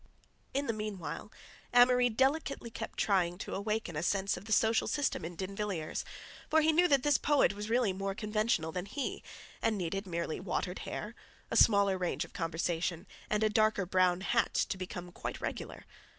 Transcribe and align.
In 0.55 0.65
the 0.65 0.73
meanwhile 0.73 1.31
Amory 1.71 2.09
delicately 2.09 2.71
kept 2.71 2.97
trying 2.97 3.37
to 3.37 3.53
awaken 3.53 3.95
a 3.95 4.01
sense 4.01 4.35
of 4.35 4.45
the 4.45 4.51
social 4.51 4.87
system 4.87 5.23
in 5.23 5.35
D'Invilliers, 5.35 6.03
for 6.49 6.61
he 6.61 6.71
knew 6.71 6.87
that 6.87 7.03
this 7.03 7.19
poet 7.19 7.53
was 7.53 7.69
really 7.69 7.93
more 7.93 8.15
conventional 8.15 8.71
than 8.71 8.87
he, 8.87 9.21
and 9.61 9.77
needed 9.77 10.07
merely 10.07 10.39
watered 10.39 10.79
hair, 10.89 11.13
a 11.51 11.55
smaller 11.55 11.99
range 11.99 12.25
of 12.25 12.33
conversation, 12.33 13.05
and 13.29 13.43
a 13.43 13.47
darker 13.51 13.85
brown 13.85 14.21
hat 14.21 14.55
to 14.55 14.75
become 14.75 15.11
quite 15.11 15.39
regular. 15.39 15.85